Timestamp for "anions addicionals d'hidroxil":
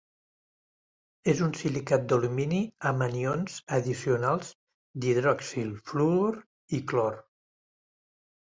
3.07-5.71